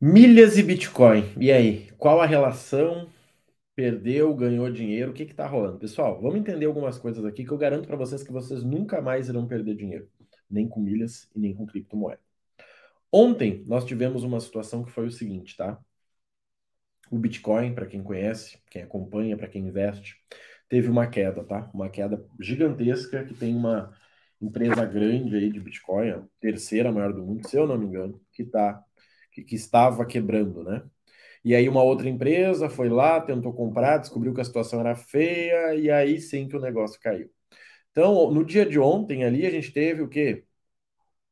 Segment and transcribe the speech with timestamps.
[0.00, 1.32] Milhas e Bitcoin.
[1.38, 3.08] E aí, qual a relação?
[3.74, 5.10] Perdeu, ganhou dinheiro?
[5.10, 5.78] O que que tá rolando?
[5.78, 9.28] Pessoal, vamos entender algumas coisas aqui que eu garanto para vocês que vocês nunca mais
[9.28, 10.08] irão perder dinheiro,
[10.50, 12.20] nem com milhas e nem com criptomoeda.
[13.10, 15.78] Ontem nós tivemos uma situação que foi o seguinte, tá?
[17.10, 20.16] O Bitcoin, para quem conhece, quem acompanha, para quem investe,
[20.68, 21.70] teve uma queda, tá?
[21.72, 23.92] Uma queda gigantesca que tem uma
[24.40, 28.20] empresa grande aí de Bitcoin, a terceira maior do mundo, se eu não me engano,
[28.32, 28.84] que tá
[29.34, 30.82] que, que estava quebrando, né?
[31.44, 35.74] E aí uma outra empresa foi lá, tentou comprar, descobriu que a situação era feia,
[35.76, 37.30] e aí sim que o negócio caiu.
[37.92, 40.44] Então, no dia de ontem ali, a gente teve o quê?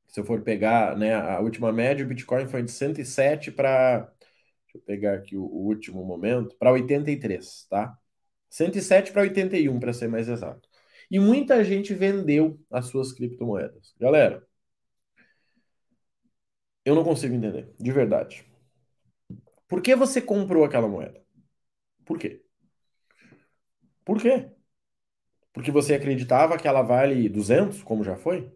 [0.08, 4.76] Se eu for pegar, né, a última média, o Bitcoin foi de 107 para, deixa
[4.76, 7.96] eu pegar aqui o, o último momento, para 83, tá?
[8.50, 10.68] 107 para 81, para ser mais exato.
[11.10, 13.94] E muita gente vendeu as suas criptomoedas.
[14.00, 14.46] Galera,
[16.84, 18.44] eu não consigo entender, de verdade.
[19.68, 21.20] Por que você comprou aquela moeda?
[22.06, 22.42] Por quê?
[24.04, 24.34] Por quê?
[25.52, 28.52] Porque você acreditava que ela vale 200, como já foi?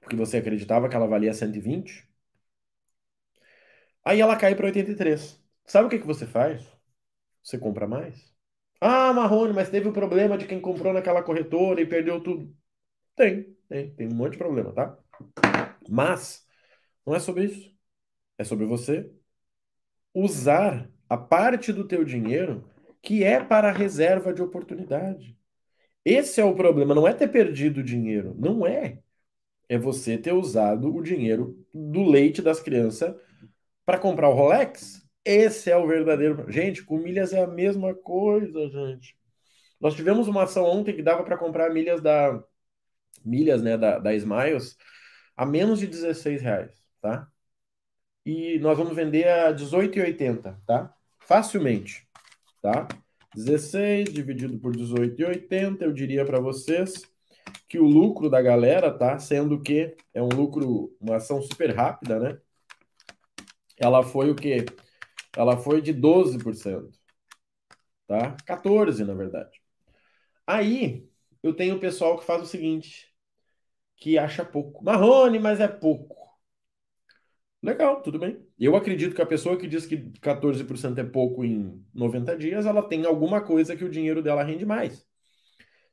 [0.00, 2.08] Porque você acreditava que ela valia 120?
[4.04, 5.40] Aí ela cai para 83.
[5.66, 6.64] Sabe o que que você faz?
[7.42, 8.34] Você compra mais.
[8.80, 12.54] Ah, Marrone, mas teve o problema de quem comprou naquela corretora e perdeu tudo.
[13.16, 14.98] Tem, tem, tem um monte de problema, tá?
[15.88, 16.47] Mas
[17.08, 17.74] não é sobre isso.
[18.36, 19.10] É sobre você
[20.12, 22.68] usar a parte do teu dinheiro
[23.00, 25.34] que é para a reserva de oportunidade.
[26.04, 28.98] Esse é o problema, não é ter perdido dinheiro, não é.
[29.68, 33.14] É você ter usado o dinheiro do leite das crianças
[33.86, 35.02] para comprar o Rolex.
[35.24, 36.50] Esse é o verdadeiro.
[36.50, 39.16] Gente, com milhas é a mesma coisa, gente.
[39.80, 42.42] Nós tivemos uma ação ontem que dava para comprar milhas da
[43.24, 44.76] milhas, né, da, da Smiles
[45.36, 47.28] a menos de 16 reais tá?
[48.24, 50.94] E nós vamos vender a 18,80, tá?
[51.18, 52.06] Facilmente,
[52.62, 52.86] tá?
[53.34, 57.02] 16 dividido por 18,80, eu diria para vocês
[57.68, 59.18] que o lucro da galera, tá?
[59.18, 62.38] Sendo que é um lucro, uma ação super rápida, né?
[63.76, 64.64] Ela foi o quê?
[65.36, 66.90] Ela foi de 12%,
[68.06, 68.36] tá?
[68.44, 69.60] 14, na verdade.
[70.46, 71.08] Aí,
[71.42, 73.14] eu tenho o pessoal que faz o seguinte,
[73.96, 74.82] que acha pouco.
[74.84, 76.17] Marrone, mas é pouco.
[77.62, 78.46] Legal, tudo bem.
[78.58, 82.82] Eu acredito que a pessoa que diz que 14% é pouco em 90 dias, ela
[82.88, 85.06] tem alguma coisa que o dinheiro dela rende mais.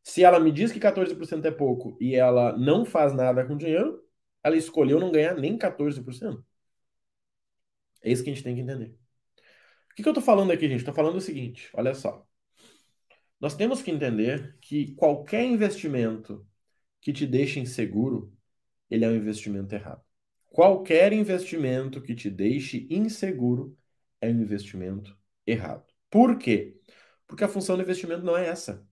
[0.03, 4.03] Se ela me diz que 14% é pouco e ela não faz nada com dinheiro,
[4.43, 6.45] ela escolheu não ganhar nem 14%.
[8.03, 8.95] É isso que a gente tem que entender.
[9.91, 10.83] O que, que eu tô falando aqui, gente?
[10.83, 12.27] Tô falando o seguinte, olha só.
[13.39, 16.45] Nós temos que entender que qualquer investimento
[17.01, 18.33] que te deixe inseguro,
[18.89, 20.03] ele é um investimento errado.
[20.55, 23.77] Qualquer investimento que te deixe inseguro
[24.21, 25.13] é um investimento
[25.45, 25.83] errado.
[26.09, 26.79] Por quê?
[27.27, 28.87] Porque a função do investimento não é essa.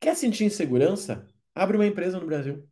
[0.00, 1.28] Quer sentir insegurança?
[1.54, 2.66] Abre uma empresa no Brasil.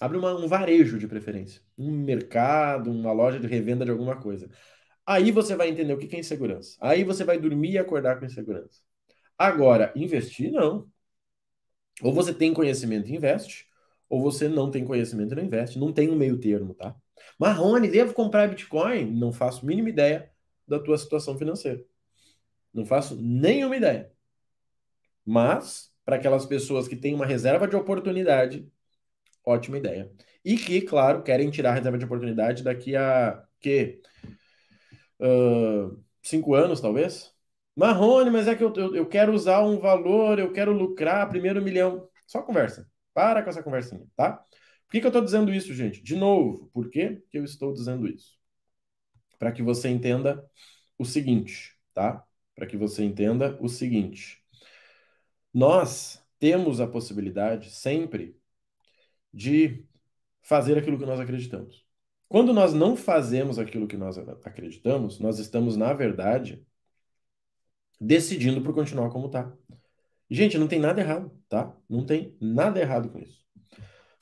[0.00, 1.62] Abre uma, um varejo de preferência.
[1.78, 4.50] Um mercado, uma loja de revenda de alguma coisa.
[5.06, 6.76] Aí você vai entender o que é insegurança.
[6.80, 8.80] Aí você vai dormir e acordar com insegurança.
[9.38, 10.90] Agora, investir, não.
[12.02, 13.68] Ou você tem conhecimento e investe,
[14.08, 15.78] ou você não tem conhecimento e não investe.
[15.78, 16.96] Não tem um meio termo, tá?
[17.38, 19.10] Marrone, devo comprar Bitcoin?
[19.10, 20.30] Não faço mínima ideia
[20.66, 21.84] da tua situação financeira.
[22.72, 24.10] Não faço nenhuma ideia.
[25.24, 28.68] Mas, para aquelas pessoas que têm uma reserva de oportunidade,
[29.44, 30.10] ótima ideia.
[30.44, 34.00] E que, claro, querem tirar a reserva de oportunidade daqui a que
[35.20, 37.32] uh, cinco anos, talvez.
[37.76, 41.62] Marrone, mas é que eu, eu, eu quero usar um valor, eu quero lucrar primeiro
[41.62, 42.08] milhão.
[42.26, 42.88] Só conversa.
[43.12, 44.44] Para com essa conversinha, tá?
[44.86, 46.02] Por que, que eu estou dizendo isso, gente?
[46.02, 48.38] De novo, por que, que eu estou dizendo isso?
[49.38, 50.44] Para que você entenda
[50.98, 52.24] o seguinte, tá?
[52.54, 54.42] Para que você entenda o seguinte.
[55.52, 58.36] Nós temos a possibilidade sempre
[59.32, 59.84] de
[60.42, 61.84] fazer aquilo que nós acreditamos.
[62.28, 66.64] Quando nós não fazemos aquilo que nós acreditamos, nós estamos, na verdade,
[68.00, 69.52] decidindo por continuar como está.
[70.30, 71.76] Gente, não tem nada errado, tá?
[71.88, 73.43] Não tem nada errado com isso.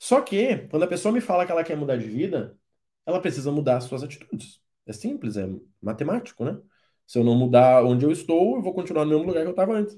[0.03, 2.57] Só que, quando a pessoa me fala que ela quer mudar de vida,
[3.05, 4.61] ela precisa mudar as suas atitudes.
[4.85, 5.47] É simples, é
[5.81, 6.59] matemático, né?
[7.07, 9.51] Se eu não mudar onde eu estou, eu vou continuar no mesmo lugar que eu
[9.51, 9.97] estava antes.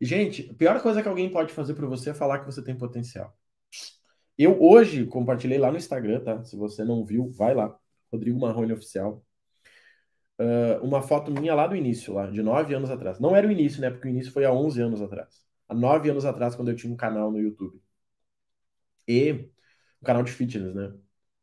[0.00, 2.62] E, gente, a pior coisa que alguém pode fazer para você é falar que você
[2.62, 3.34] tem potencial.
[4.36, 6.44] Eu hoje compartilhei lá no Instagram, tá?
[6.44, 7.74] Se você não viu, vai lá.
[8.12, 9.24] Rodrigo Marrone Oficial.
[10.38, 13.18] Uh, uma foto minha lá do início, lá, de nove anos atrás.
[13.18, 13.90] Não era o início, né?
[13.90, 15.42] Porque o início foi há 11 anos atrás.
[15.66, 17.80] Há nove anos atrás, quando eu tinha um canal no YouTube
[19.08, 19.32] e
[20.02, 20.92] um canal de fitness, né?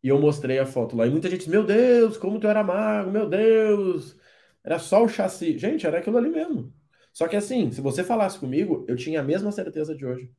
[0.04, 1.07] E eu mostrei a foto lá.
[1.07, 4.18] E muita gente meu Deus, como tu era magro, meu Deus.
[4.63, 5.57] Era só o chassi.
[5.57, 6.74] Gente, era aquilo ali mesmo.
[7.13, 10.31] Só que assim, se você falasse comigo, eu tinha a mesma certeza de hoje.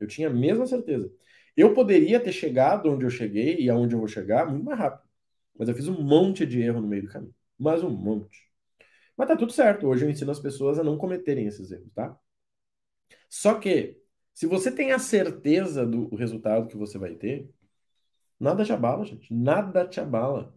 [0.00, 1.10] Eu tinha a mesma certeza.
[1.56, 5.08] Eu poderia ter chegado onde eu cheguei e aonde eu vou chegar muito mais rápido.
[5.58, 7.34] Mas eu fiz um monte de erro no meio do caminho.
[7.58, 8.50] Mas um monte.
[9.16, 9.86] Mas tá tudo certo.
[9.88, 12.18] Hoje eu ensino as pessoas a não cometerem esses erros, tá?
[13.28, 14.00] Só que,
[14.36, 17.48] se você tem a certeza do resultado que você vai ter,
[18.38, 19.32] nada te abala, gente.
[19.32, 20.54] Nada te abala.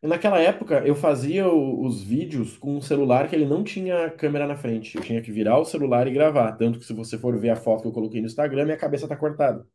[0.00, 4.56] Naquela época, eu fazia os vídeos com um celular que ele não tinha câmera na
[4.56, 4.96] frente.
[4.96, 6.52] Eu tinha que virar o celular e gravar.
[6.52, 9.08] Tanto que se você for ver a foto que eu coloquei no Instagram, minha cabeça
[9.08, 9.66] tá cortada.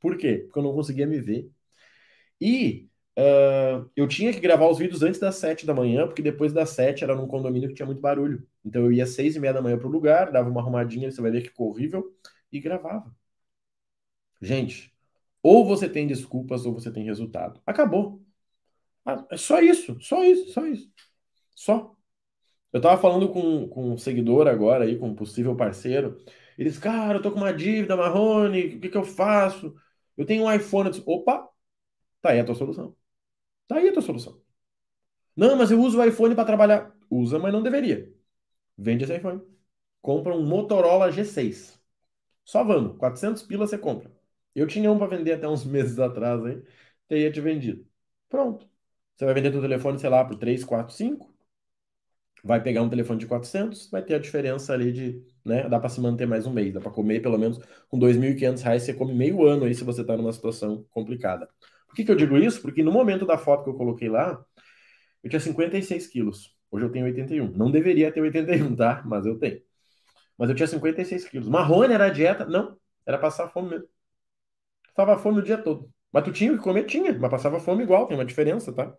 [0.00, 0.42] Por quê?
[0.44, 1.50] Porque eu não conseguia me ver.
[2.40, 6.52] E uh, eu tinha que gravar os vídeos antes das sete da manhã, porque depois
[6.52, 8.46] das sete era num condomínio que tinha muito barulho.
[8.64, 11.20] Então eu ia às seis e meia da manhã pro lugar, dava uma arrumadinha, você
[11.20, 12.14] vai ver que horrível,
[12.52, 13.14] e gravava.
[14.40, 14.92] Gente,
[15.42, 17.60] ou você tem desculpas ou você tem resultado.
[17.66, 18.22] Acabou.
[19.04, 20.90] Ah, é só isso, só isso, só isso.
[21.54, 21.96] Só.
[22.72, 26.18] Eu tava falando com, com um seguidor agora aí, com um possível parceiro.
[26.58, 29.74] Eles, cara, eu tô com uma dívida, Marrone, o que que eu faço?
[30.16, 30.86] Eu tenho um iPhone.
[30.88, 31.48] Eu disse, Opa,
[32.22, 32.96] tá aí a tua solução.
[33.66, 34.40] Tá aí a tua solução.
[35.36, 36.94] Não, mas eu uso o iPhone para trabalhar.
[37.10, 38.12] Usa, mas não deveria.
[38.78, 39.42] Vende esse iPhone.
[40.02, 41.80] Compra um Motorola G6.
[42.44, 44.12] Só vamos, 400 pilas você compra.
[44.54, 46.62] Eu tinha um para vender até uns meses atrás aí,
[47.08, 47.86] teria te vendido.
[48.28, 48.68] Pronto.
[49.16, 51.34] Você vai vender teu telefone, sei lá, por 3, 4, 5.
[52.44, 55.88] Vai pegar um telefone de 400, vai ter a diferença ali de, né, dá para
[55.88, 59.14] se manter mais um mês, dá para comer pelo menos com 2.500 reais, você come
[59.14, 61.48] meio ano aí se você tá numa situação complicada.
[61.92, 62.62] Por que que eu digo isso?
[62.62, 64.42] Porque no momento da foto que eu coloquei lá,
[65.22, 66.56] eu tinha 56 quilos.
[66.70, 67.52] Hoje eu tenho 81.
[67.52, 69.02] Não deveria ter 81, tá?
[69.04, 69.60] Mas eu tenho.
[70.38, 71.48] Mas eu tinha 56 quilos.
[71.48, 72.46] Marrone era a dieta?
[72.46, 72.78] Não.
[73.06, 73.88] Era passar fome mesmo.
[74.94, 75.92] Tava fome o dia todo.
[76.10, 76.84] Mas tu tinha que comer?
[76.84, 77.12] Tinha.
[77.18, 78.06] Mas passava fome igual.
[78.06, 78.96] Tem uma diferença, tá?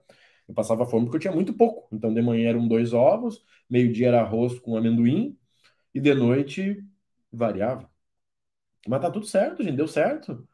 [0.47, 1.87] Eu passava fome porque eu tinha muito pouco.
[1.91, 5.35] Então de manhã eram dois ovos, meio-dia era arroz com amendoim
[5.93, 6.83] e de noite
[7.31, 7.89] variava.
[8.87, 9.77] Mas tá tudo certo, gente.
[9.77, 10.47] Deu certo.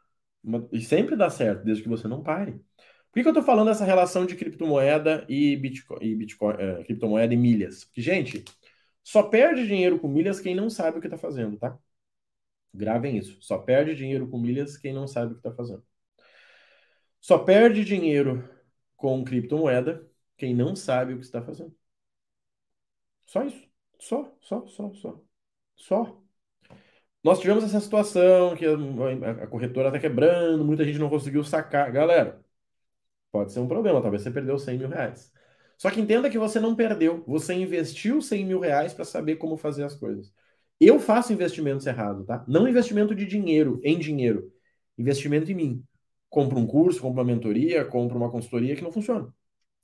[0.72, 2.54] E sempre dá certo, desde que você não pare.
[2.54, 6.84] Por que, que eu tô falando essa relação de criptomoeda e Bitcoin, e Bitcoin é,
[6.84, 7.86] criptomoeda e milhas?
[7.86, 8.44] Porque, gente,
[9.04, 11.78] só perde dinheiro com milhas quem não sabe o que está fazendo, tá?
[12.74, 13.38] Gravem isso.
[13.42, 15.84] Só perde dinheiro com milhas quem não sabe o que está fazendo.
[17.20, 18.48] Só perde dinheiro
[18.96, 20.08] com criptomoeda
[20.38, 21.76] quem não sabe o que está fazendo.
[23.26, 23.68] Só isso.
[24.00, 25.22] Só, só, só, só.
[25.76, 26.19] Só.
[27.24, 31.92] Nós tivemos essa situação que a, a corretora está quebrando, muita gente não conseguiu sacar.
[31.92, 32.42] Galera,
[33.32, 35.32] pode ser um problema, talvez você perdeu 100 mil reais.
[35.78, 39.58] Só que entenda que você não perdeu, você investiu 100 mil reais para saber como
[39.58, 40.34] fazer as coisas.
[40.80, 42.44] Eu faço investimentos errados, tá?
[42.48, 44.52] Não investimento de dinheiro, em dinheiro.
[44.98, 45.86] Investimento em mim.
[46.30, 49.34] Compro um curso, compro uma mentoria, compro uma consultoria que não funciona.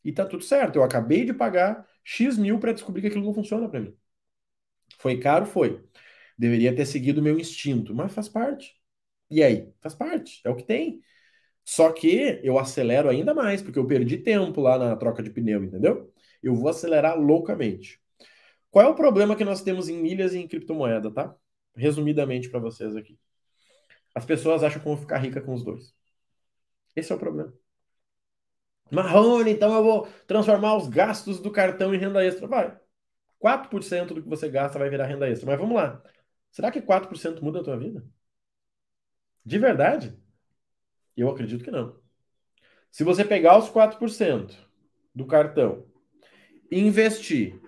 [0.03, 0.77] E tá tudo certo.
[0.77, 3.95] Eu acabei de pagar X mil para descobrir que aquilo não funciona para mim.
[4.97, 5.45] Foi caro?
[5.45, 5.83] Foi.
[6.37, 8.75] Deveria ter seguido o meu instinto, mas faz parte.
[9.29, 9.71] E aí?
[9.81, 11.01] Faz parte, é o que tem.
[11.63, 15.63] Só que eu acelero ainda mais, porque eu perdi tempo lá na troca de pneu,
[15.63, 16.13] entendeu?
[16.43, 17.99] Eu vou acelerar loucamente.
[18.69, 21.35] Qual é o problema que nós temos em milhas e em criptomoeda, tá?
[21.75, 23.17] Resumidamente para vocês aqui.
[24.13, 25.93] As pessoas acham que vão ficar rica com os dois.
[26.95, 27.53] Esse é o problema.
[28.91, 32.47] Marrone, então eu vou transformar os gastos do cartão em renda extra.
[32.47, 32.77] Vai.
[33.39, 35.45] 4% do que você gasta vai virar renda extra.
[35.47, 36.01] Mas vamos lá.
[36.55, 38.01] Será que 4% muda a tua vida?
[39.45, 40.17] De verdade?
[41.15, 41.99] Eu acredito que não.
[42.89, 44.55] Se você pegar os 4%
[45.13, 45.85] do cartão,
[46.71, 47.59] investir,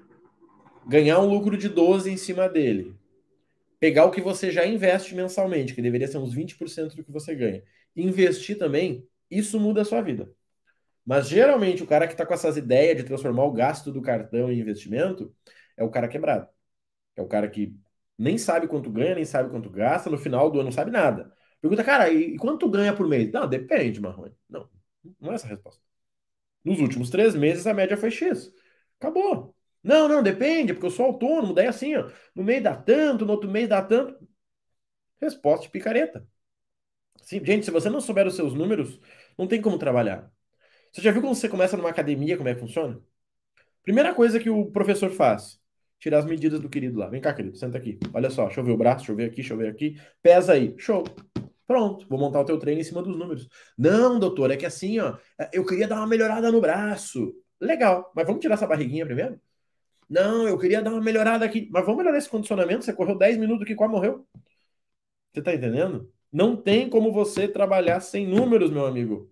[0.88, 2.96] ganhar um lucro de 12 em cima dele,
[3.77, 7.36] pegar o que você já investe mensalmente, que deveria ser uns 20% do que você
[7.36, 7.63] ganha,
[7.94, 10.32] investir também, isso muda a sua vida.
[11.06, 14.50] Mas geralmente o cara que está com essas ideias de transformar o gasto do cartão
[14.50, 15.36] em investimento
[15.75, 16.48] é o cara quebrado.
[17.17, 17.75] É o cara que
[18.18, 21.34] nem sabe quanto ganha, nem sabe quanto gasta, no final do ano não sabe nada.
[21.62, 23.32] Pergunta, cara, e quanto ganha por mês?
[23.32, 24.36] Não, depende, Marrone.
[24.50, 24.70] Não,
[25.20, 25.82] não é essa a resposta.
[26.64, 28.54] Nos últimos três meses a média foi X.
[29.00, 29.56] Acabou.
[29.84, 33.34] Não, não, depende, porque eu sou autônomo, daí assim, ó, no mês dá tanto, no
[33.34, 34.28] outro mês dá tanto.
[35.22, 36.28] Resposta de picareta.
[37.24, 39.00] Sim, gente, se você não souber os seus números,
[39.38, 40.32] não tem como trabalhar.
[40.92, 43.02] Você já viu quando você começa numa academia, como é que funciona?
[43.84, 45.62] Primeira coisa que o professor faz,
[46.00, 47.08] tirar as medidas do querido lá.
[47.08, 48.00] Vem cá, querido, senta aqui.
[48.13, 50.00] Olha só, deixa eu ver o braço, deixa eu ver aqui, deixa eu ver aqui.
[50.22, 50.75] Pesa aí.
[50.77, 51.04] Show.
[51.66, 53.50] Pronto, vou montar o teu treino em cima dos números.
[53.77, 55.18] Não, doutor, é que assim, ó,
[55.51, 57.34] eu queria dar uma melhorada no braço.
[57.60, 59.39] Legal, mas vamos tirar essa barriguinha primeiro?
[60.10, 61.70] Não, eu queria dar uma melhorada aqui.
[61.72, 62.86] Mas vamos melhorar esse condicionamento?
[62.86, 64.25] Você correu 10 minutos aqui, quase morreu.
[65.34, 66.12] Você tá entendendo?
[66.32, 69.30] Não tem como você trabalhar sem números, meu amigo.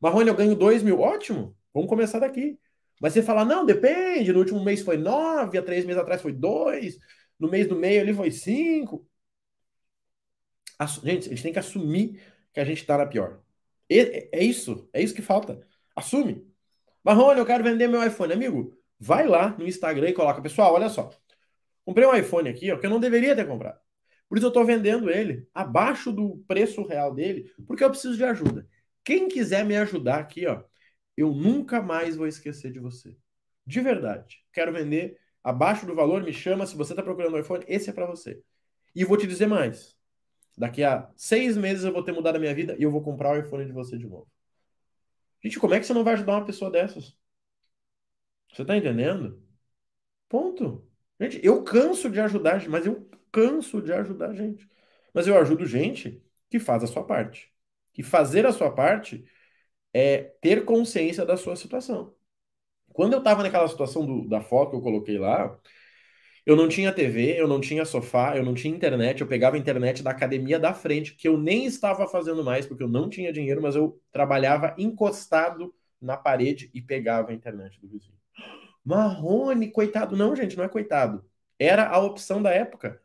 [0.00, 1.00] Marrone, eu ganho 2 mil.
[1.00, 2.58] Ótimo, vamos começar daqui.
[3.00, 6.32] Mas você fala, não, depende, no último mês foi 9, há três meses atrás foi
[6.32, 6.98] 2,
[7.38, 9.08] no mês do meio ali foi 5.
[11.02, 12.20] Gente, a gente tem que assumir
[12.52, 13.40] que a gente tá na pior.
[13.88, 15.66] É isso, é isso que falta.
[15.96, 16.46] Assume.
[17.02, 18.32] Marrone, eu quero vender meu iPhone.
[18.32, 21.10] Amigo, vai lá no Instagram e coloca, pessoal, olha só.
[21.84, 23.80] Comprei um iPhone aqui, ó, que eu não deveria ter comprado.
[24.28, 28.24] Por isso eu estou vendendo ele abaixo do preço real dele, porque eu preciso de
[28.24, 28.68] ajuda.
[29.02, 30.62] Quem quiser me ajudar aqui, ó,
[31.20, 33.16] eu nunca mais vou esquecer de você.
[33.66, 34.44] De verdade.
[34.52, 36.66] Quero vender abaixo do valor, me chama.
[36.66, 38.42] Se você está procurando um iPhone, esse é para você.
[38.94, 39.96] E vou te dizer mais.
[40.56, 43.32] Daqui a seis meses eu vou ter mudado a minha vida e eu vou comprar
[43.32, 44.28] o iPhone de você de novo.
[45.42, 47.16] Gente, como é que você não vai ajudar uma pessoa dessas?
[48.52, 49.42] Você tá entendendo?
[50.28, 50.86] Ponto.
[51.18, 54.68] Gente, eu canso de ajudar, mas eu canso de ajudar gente.
[55.14, 57.52] Mas eu ajudo gente que faz a sua parte.
[57.96, 59.24] E fazer a sua parte
[59.92, 62.14] é ter consciência da sua situação.
[62.92, 65.58] Quando eu estava naquela situação do, da foto que eu coloquei lá,
[66.46, 69.58] eu não tinha TV, eu não tinha sofá, eu não tinha internet, eu pegava a
[69.58, 73.32] internet da academia da frente, que eu nem estava fazendo mais, porque eu não tinha
[73.32, 78.18] dinheiro, mas eu trabalhava encostado na parede e pegava a internet do vizinho.
[78.84, 80.16] Marrone, coitado.
[80.16, 81.24] Não, gente, não é coitado.
[81.58, 83.00] Era a opção da época.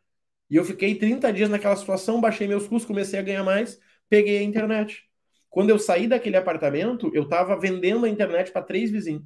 [0.48, 4.38] E eu fiquei 30 dias naquela situação, baixei meus custos, comecei a ganhar mais, peguei
[4.38, 5.08] a internet.
[5.56, 9.24] Quando eu saí daquele apartamento, eu estava vendendo a internet para três vizinhos.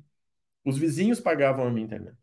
[0.65, 2.17] Os vizinhos pagavam a minha internet.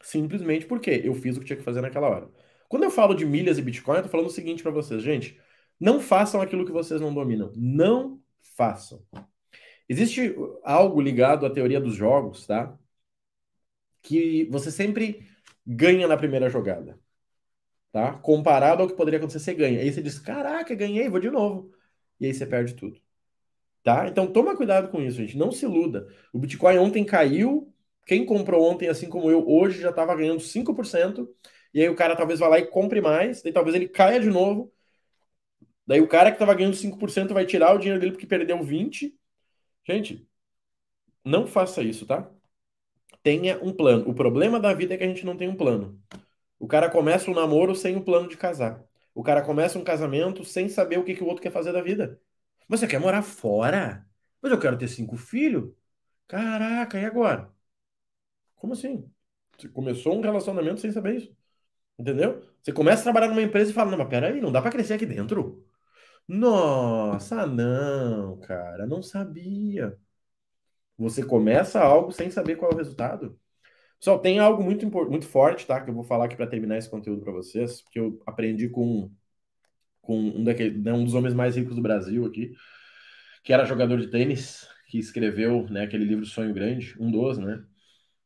[0.00, 2.30] Simplesmente porque eu fiz o que tinha que fazer naquela hora.
[2.68, 5.36] Quando eu falo de milhas e Bitcoin, eu tô falando o seguinte para vocês, gente.
[5.80, 7.52] Não façam aquilo que vocês não dominam.
[7.56, 9.04] Não façam.
[9.88, 12.78] Existe algo ligado à teoria dos jogos, tá?
[14.00, 15.28] Que você sempre
[15.66, 16.96] ganha na primeira jogada.
[17.90, 18.12] Tá?
[18.18, 19.80] Comparado ao que poderia acontecer, você ganha.
[19.80, 21.81] Aí você diz: Caraca, ganhei, vou de novo.
[22.22, 23.00] E aí você perde tudo.
[23.82, 24.06] Tá?
[24.08, 25.36] Então toma cuidado com isso, gente.
[25.36, 26.08] Não se iluda.
[26.32, 27.74] O Bitcoin ontem caiu.
[28.06, 31.28] Quem comprou ontem, assim como eu, hoje já estava ganhando 5%.
[31.74, 33.42] E aí o cara talvez vá lá e compre mais.
[33.42, 34.72] Daí talvez ele caia de novo.
[35.86, 39.12] Daí o cara que estava ganhando 5% vai tirar o dinheiro dele porque perdeu 20%.
[39.84, 40.28] Gente,
[41.24, 42.30] não faça isso, tá?
[43.22, 44.08] Tenha um plano.
[44.08, 46.00] O problema da vida é que a gente não tem um plano.
[46.58, 48.84] O cara começa um namoro sem o um plano de casar.
[49.14, 51.82] O cara começa um casamento sem saber o que, que o outro quer fazer da
[51.82, 52.20] vida.
[52.68, 54.06] Mas você quer morar fora?
[54.40, 55.72] Mas eu quero ter cinco filhos?
[56.28, 57.52] Caraca, e agora?
[58.56, 59.10] Como assim?
[59.58, 61.36] Você começou um relacionamento sem saber isso.
[61.98, 62.42] Entendeu?
[62.62, 64.94] Você começa a trabalhar numa empresa e fala: Não, mas peraí, não dá para crescer
[64.94, 65.66] aqui dentro.
[66.28, 69.98] Nossa, não, cara, não sabia.
[70.96, 73.38] Você começa algo sem saber qual é o resultado.
[74.02, 75.80] Pessoal, tem algo muito, muito forte, tá?
[75.80, 79.08] Que eu vou falar aqui para terminar esse conteúdo para vocês, que eu aprendi com,
[80.00, 82.52] com um, daquele, né, um dos homens mais ricos do Brasil aqui,
[83.44, 87.64] que era jogador de tênis, que escreveu né, aquele livro Sonho Grande, um dos, né?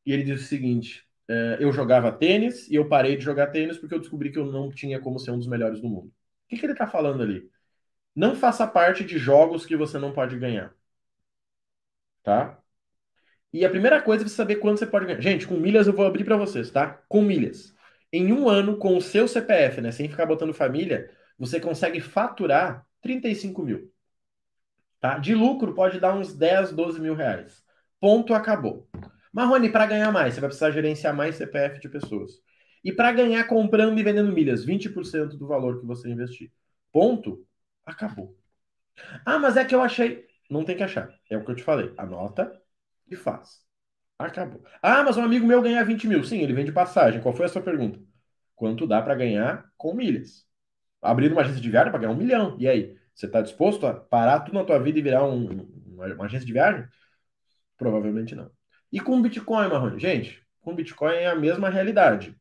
[0.07, 3.79] E ele disse o seguinte: é, eu jogava tênis e eu parei de jogar tênis
[3.79, 6.09] porque eu descobri que eu não tinha como ser um dos melhores do mundo.
[6.09, 6.13] O
[6.49, 7.51] que, que ele está falando ali?
[8.15, 10.75] Não faça parte de jogos que você não pode ganhar.
[12.23, 12.63] Tá?
[13.57, 15.21] E a primeira coisa é você saber quando você pode ganhar.
[15.21, 17.03] Gente, com milhas eu vou abrir para vocês, tá?
[17.09, 17.75] Com milhas.
[18.13, 19.91] Em um ano, com o seu CPF, né?
[19.91, 23.91] Sem ficar botando família, você consegue faturar 35 mil.
[25.01, 25.19] Tá?
[25.19, 27.65] De lucro pode dar uns 10, 12 mil reais.
[27.99, 28.87] Ponto, acabou.
[29.33, 32.33] Marrone, para ganhar mais, você vai precisar gerenciar mais CPF de pessoas.
[32.85, 36.53] E para ganhar comprando e vendendo milhas, 20% do valor que você investir.
[36.93, 37.47] Ponto,
[37.87, 38.37] Acabou.
[39.25, 40.27] Ah, mas é que eu achei.
[40.51, 41.09] Não tem que achar.
[41.31, 41.95] É o que eu te falei.
[41.97, 42.53] Anota
[43.09, 43.65] e faz.
[44.19, 44.63] Acabou.
[44.83, 46.25] Ah, mas um amigo meu ganha 20 mil.
[46.25, 47.21] Sim, ele vende passagem.
[47.21, 48.01] Qual foi a sua pergunta?
[48.55, 50.47] Quanto dá para ganhar com milhas?
[51.03, 52.57] Abrir uma agência de viagem para ganhar um milhão.
[52.59, 52.97] E aí?
[53.15, 56.47] Você está disposto a parar tudo na tua vida e virar um, uma, uma, agência
[56.47, 56.87] de viagem?
[57.77, 58.51] Provavelmente não.
[58.93, 59.99] E com Bitcoin, Marrone?
[59.99, 62.37] Gente, com Bitcoin é a mesma realidade.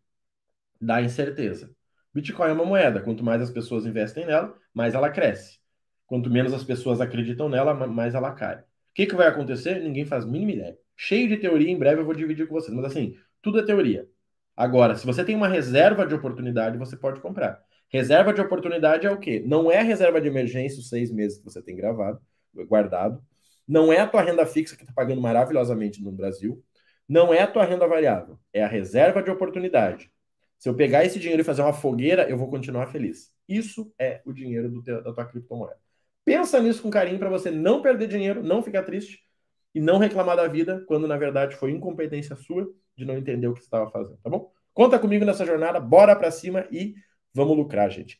[0.79, 1.73] Dá incerteza.
[2.13, 3.01] Bitcoin é uma moeda.
[3.01, 5.59] Quanto mais as pessoas investem nela, mais ela cresce.
[6.07, 8.63] Quanto menos as pessoas acreditam nela, mais ela cai.
[8.95, 9.81] O que, que vai acontecer?
[9.81, 10.77] Ninguém faz a mínima ideia.
[10.95, 12.73] Cheio de teoria, em breve eu vou dividir com vocês.
[12.73, 14.07] Mas assim, tudo é teoria.
[14.55, 17.61] Agora, se você tem uma reserva de oportunidade, você pode comprar.
[17.89, 19.43] Reserva de oportunidade é o quê?
[19.45, 22.21] Não é reserva de emergência, os seis meses que você tem gravado,
[22.69, 23.21] guardado.
[23.67, 26.63] Não é a tua renda fixa que está pagando maravilhosamente no Brasil.
[27.07, 28.39] Não é a tua renda variável.
[28.53, 30.09] É a reserva de oportunidade.
[30.57, 33.29] Se eu pegar esse dinheiro e fazer uma fogueira, eu vou continuar feliz.
[33.45, 35.84] Isso é o dinheiro do da tua criptomoeda.
[36.25, 39.19] Pensa nisso com carinho para você não perder dinheiro, não ficar triste
[39.73, 42.67] e não reclamar da vida quando na verdade foi incompetência sua
[42.97, 44.51] de não entender o que estava fazendo, tá bom?
[44.73, 46.95] Conta comigo nessa jornada, bora para cima e
[47.33, 48.19] vamos lucrar, gente.